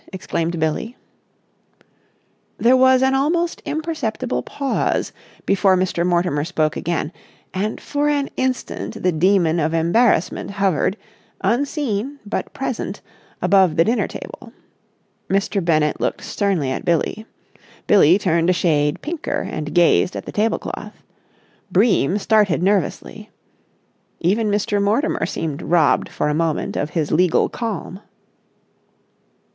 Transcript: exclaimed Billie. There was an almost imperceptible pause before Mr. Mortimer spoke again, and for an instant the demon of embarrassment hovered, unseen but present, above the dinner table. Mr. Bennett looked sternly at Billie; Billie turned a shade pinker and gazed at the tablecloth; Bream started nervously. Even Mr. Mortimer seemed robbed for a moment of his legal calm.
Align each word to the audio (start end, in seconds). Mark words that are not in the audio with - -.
exclaimed 0.11 0.59
Billie. 0.59 0.97
There 2.57 2.75
was 2.75 3.03
an 3.03 3.13
almost 3.13 3.61
imperceptible 3.65 4.41
pause 4.41 5.11
before 5.45 5.77
Mr. 5.77 6.03
Mortimer 6.03 6.43
spoke 6.43 6.75
again, 6.75 7.11
and 7.53 7.79
for 7.79 8.09
an 8.09 8.27
instant 8.35 9.03
the 9.03 9.11
demon 9.11 9.59
of 9.59 9.75
embarrassment 9.75 10.49
hovered, 10.49 10.97
unseen 11.41 12.17
but 12.25 12.51
present, 12.51 12.99
above 13.43 13.75
the 13.75 13.83
dinner 13.83 14.07
table. 14.07 14.51
Mr. 15.29 15.63
Bennett 15.63 16.01
looked 16.01 16.23
sternly 16.23 16.71
at 16.71 16.83
Billie; 16.83 17.27
Billie 17.85 18.17
turned 18.17 18.49
a 18.49 18.53
shade 18.53 19.03
pinker 19.03 19.41
and 19.47 19.75
gazed 19.75 20.15
at 20.15 20.25
the 20.25 20.31
tablecloth; 20.31 21.03
Bream 21.71 22.17
started 22.17 22.63
nervously. 22.63 23.29
Even 24.19 24.49
Mr. 24.49 24.81
Mortimer 24.81 25.27
seemed 25.27 25.61
robbed 25.61 26.09
for 26.09 26.27
a 26.27 26.33
moment 26.33 26.75
of 26.75 26.89
his 26.89 27.11
legal 27.11 27.47
calm. 27.49 27.99